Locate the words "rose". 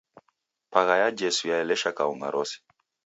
2.33-2.57